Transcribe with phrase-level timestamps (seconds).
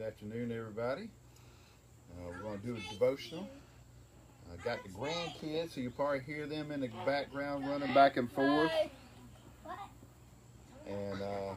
[0.00, 1.10] Good afternoon, everybody.
[2.10, 3.46] Uh, we're going to do a devotional.
[4.50, 8.32] I got the grandkids, so you probably hear them in the background running back and
[8.32, 8.70] forth.
[10.86, 11.52] And uh,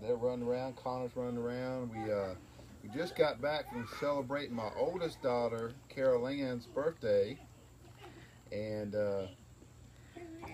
[0.00, 0.76] they're running around.
[0.76, 1.90] Connor's running around.
[1.90, 2.28] We uh,
[2.82, 7.36] we just got back from celebrating my oldest daughter, Carol Ann's birthday,
[8.50, 9.26] and uh,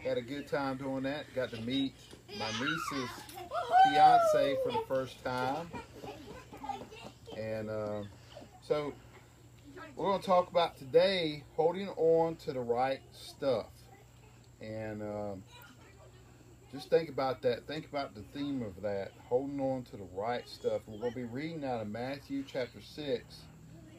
[0.03, 1.27] had a good time doing that.
[1.37, 1.95] Got to meet
[2.37, 3.11] my niece's
[3.85, 5.71] fiance for the first time,
[7.41, 8.03] and uh,
[8.63, 8.93] so
[9.97, 13.67] we're going to talk about today holding on to the right stuff,
[14.61, 15.43] and um,
[16.73, 17.67] just think about that.
[17.67, 20.83] Think about the theme of that, holding on to the right stuff.
[20.87, 23.25] We're going to be reading out of Matthew chapter 6,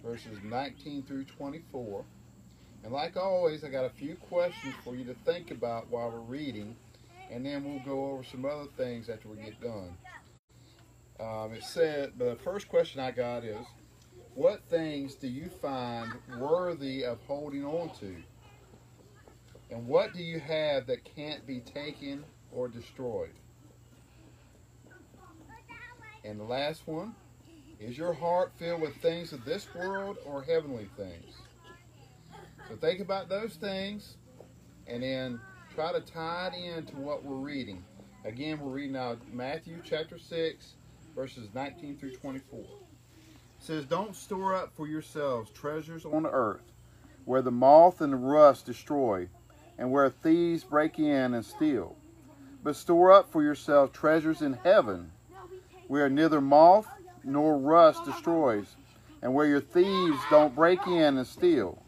[0.04, 2.06] verses 19 through 24.
[2.84, 6.20] And like always, I got a few questions for you to think about while we're
[6.20, 6.76] reading,
[7.32, 9.96] and then we'll go over some other things after we get done.
[11.22, 13.66] Um, it said, but the first question I got is,
[14.34, 18.16] what things do you find worthy of holding on to?
[19.70, 23.34] And what do you have that can't be taken or destroyed?
[26.24, 27.16] And the last one,
[27.80, 31.36] is your heart filled with things of this world or heavenly things?
[32.68, 34.18] So think about those things
[34.88, 35.40] and then
[35.76, 37.84] try to tie it into what we're reading.
[38.24, 40.74] Again, we're reading out Matthew chapter 6,
[41.16, 42.60] verses 19 through 24.
[42.60, 42.68] It
[43.60, 46.72] says, Don't store up for yourselves treasures on earth,
[47.26, 49.28] where the moth and the rust destroy,
[49.78, 51.96] and where thieves break in and steal.
[52.64, 55.12] But store up for yourselves treasures in heaven,
[55.88, 56.88] where neither moth
[57.24, 58.76] nor rust destroys,
[59.22, 61.82] and where your thieves don't break in and steal.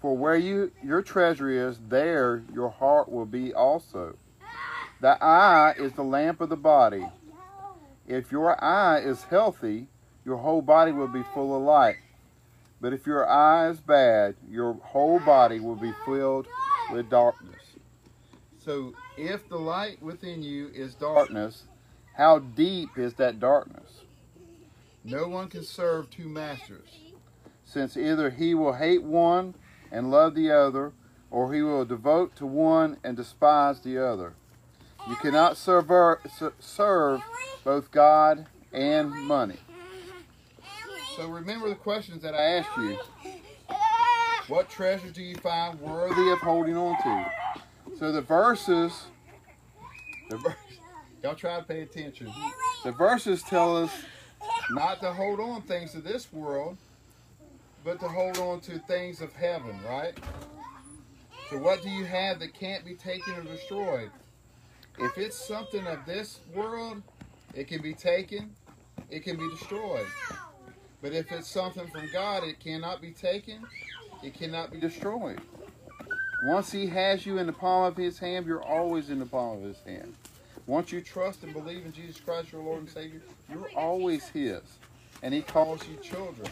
[0.00, 4.16] For where you your treasure is, there your heart will be also.
[5.00, 7.06] The eye is the lamp of the body.
[8.06, 9.86] If your eye is healthy,
[10.24, 11.96] your whole body will be full of light.
[12.80, 16.46] But if your eye is bad, your whole body will be filled
[16.92, 17.62] with darkness.
[18.58, 21.64] So, if the light within you is darkness,
[22.14, 24.02] how deep is that darkness?
[25.02, 26.88] No one can serve two masters,
[27.64, 29.54] since either he will hate one
[29.90, 30.92] and love the other,
[31.30, 34.34] or he will devote to one and despise the other.
[35.08, 35.90] You cannot serve,
[36.60, 37.22] serve
[37.62, 39.58] both God and money.
[41.16, 42.98] So remember the questions that I asked you.
[44.48, 47.30] What treasures do you find worthy of holding on to?
[47.98, 49.04] So the verses,
[50.28, 50.54] the verse,
[51.22, 52.32] y'all try to pay attention.
[52.82, 53.90] The verses tell us
[54.70, 56.76] not to hold on things of this world,
[57.84, 60.18] but to hold on to things of heaven, right?
[61.50, 64.10] So what do you have that can't be taken or destroyed?
[64.98, 67.02] If it's something of this world,
[67.54, 68.54] it can be taken,
[69.10, 70.06] it can be destroyed.
[71.02, 73.64] But if it's something from God, it cannot be taken,
[74.22, 75.40] it cannot be destroyed.
[76.46, 79.58] Once he has you in the palm of his hand, you're always in the palm
[79.58, 80.14] of his hand.
[80.66, 84.62] Once you trust and believe in Jesus Christ, your Lord and Savior, you're always his.
[85.22, 86.48] And he calls you children.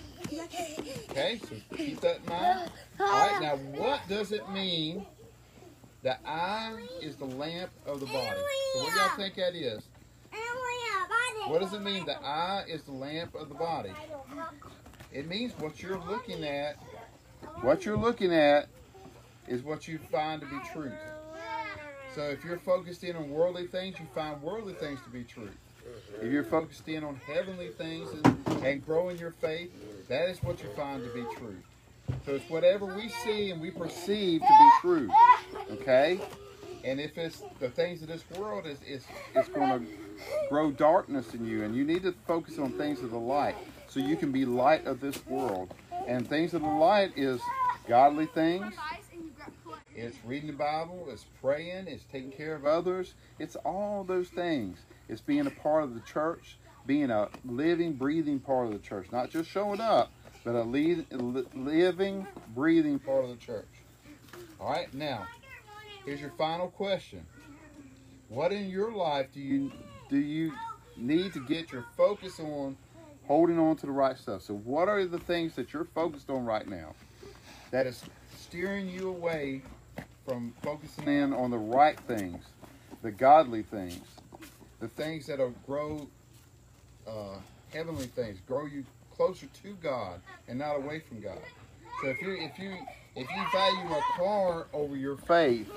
[1.11, 2.71] Okay, so keep that in mind.
[3.01, 5.07] All right, now what does it mean?
[6.03, 8.41] The eye is the lamp of the body.
[8.75, 9.83] So what do y'all think that is?
[11.47, 12.05] What does it mean?
[12.07, 13.93] The eye is the lamp of the body.
[15.13, 16.77] It means what you're looking at.
[17.61, 18.69] What you're looking at
[19.47, 20.93] is what you find to be truth.
[22.15, 25.57] So if you're focused in on worldly things, you find worldly things to be truth.
[26.21, 29.73] If you're focused in on heavenly things and, and growing your faith,
[30.09, 31.65] that is what you find to be truth.
[32.25, 35.11] So it's whatever we see and we perceive to be true.
[35.71, 36.21] Okay?
[36.85, 39.05] And if it's the things of this world, is it's,
[39.35, 39.93] it's going to
[40.49, 41.65] grow darkness in you.
[41.65, 43.57] And you need to focus on things of the light
[43.89, 45.75] so you can be light of this world.
[46.07, 47.41] And things of the light is
[47.89, 48.75] godly things.
[49.95, 51.07] It's reading the Bible.
[51.11, 51.87] It's praying.
[51.87, 53.15] It's taking care of others.
[53.39, 54.79] It's all those things.
[55.09, 59.09] It's being a part of the church, being a living, breathing part of the church.
[59.13, 60.11] Not just showing up,
[60.45, 63.69] but a living, breathing part of the church.
[64.61, 65.27] All right, now,
[66.05, 67.25] here's your final question.
[68.29, 69.73] What in your life do you
[70.09, 70.53] do you
[70.97, 72.77] need to get your focus on
[73.27, 74.43] holding on to the right stuff?
[74.43, 76.95] So what are the things that you're focused on right now
[77.71, 78.03] that is
[78.39, 79.63] steering you away
[80.27, 82.45] from focusing in on the right things,
[83.03, 84.05] the godly things,
[84.81, 86.09] the things that'll grow
[87.07, 87.37] uh,
[87.73, 88.85] heavenly things, grow you
[89.23, 91.39] closer to God and not away from God.
[92.01, 92.77] So if you if you
[93.15, 95.71] if you value a car over your faith,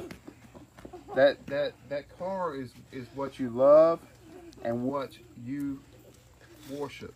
[1.16, 4.00] that that that car is is what you love
[4.64, 5.12] and what
[5.44, 5.80] you
[6.72, 7.14] worship.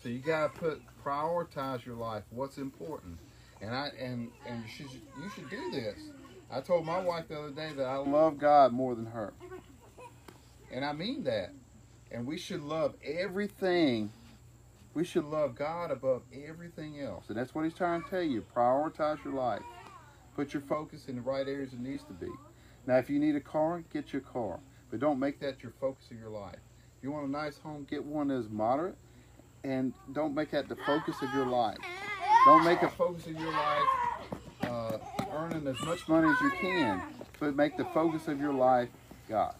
[0.00, 2.22] So you gotta put prioritize your life.
[2.30, 3.18] What's important,
[3.60, 5.98] and I and and you should you should do this.
[6.52, 9.32] I told my wife the other day that I love God more than her,
[10.70, 11.50] and I mean that.
[12.10, 14.10] And we should love everything.
[14.98, 18.44] We should love God above everything else, and that's what He's trying to tell you.
[18.52, 19.62] Prioritize your life.
[20.34, 22.26] Put your focus in the right areas it needs to be.
[22.84, 24.58] Now, if you need a car, get your car,
[24.90, 26.58] but don't make that your focus of your life.
[26.96, 28.96] If you want a nice home, get one that's moderate,
[29.62, 31.78] and don't make that the focus of your life.
[32.44, 33.86] Don't make a focus of your life
[34.62, 34.98] uh,
[35.32, 37.00] earning as much money as you can,
[37.38, 38.88] but make the focus of your life
[39.28, 39.54] God.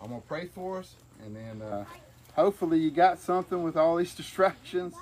[0.00, 0.94] I'm gonna pray for us,
[1.24, 1.84] and then uh,
[2.34, 4.94] hopefully you got something with all these distractions.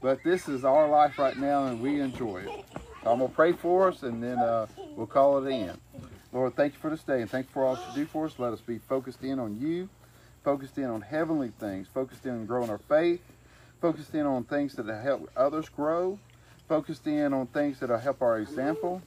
[0.00, 2.64] But this is our life right now, and we enjoy it.
[3.04, 4.66] So I'm gonna pray for us, and then uh,
[4.96, 5.76] we'll call it in.
[6.32, 8.38] Lord, thank you for this day, and thank you for all you do for us.
[8.38, 9.88] Let us be focused in on you,
[10.42, 13.22] focused in on heavenly things, focused in on growing our faith,
[13.80, 16.18] focused in on things that help others grow,
[16.68, 19.02] focused in on things that will help our example,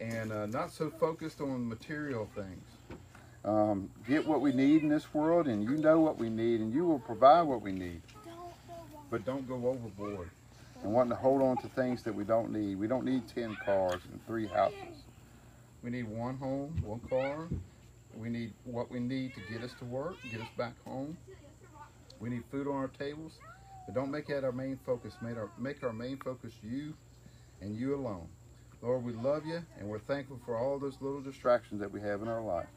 [0.00, 2.64] and uh, not so focused on material things.
[3.44, 6.72] Um, get what we need in this world, and you know what we need, and
[6.74, 8.02] you will provide what we need.
[9.10, 10.30] But don't go overboard
[10.82, 12.78] and wanting to hold on to things that we don't need.
[12.78, 15.04] We don't need 10 cars and three houses.
[15.82, 17.48] We need one home, one car.
[18.14, 21.16] We need what we need to get us to work, get us back home.
[22.18, 23.38] We need food on our tables.
[23.86, 25.14] But don't make that our main focus.
[25.22, 26.94] Make our, make our main focus you
[27.60, 28.28] and you alone.
[28.82, 32.20] Lord, we love you and we're thankful for all those little distractions that we have
[32.22, 32.68] in our life.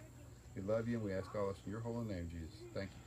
[0.56, 2.56] We love you and we ask all this in your holy name, Jesus.
[2.76, 3.03] Thank you.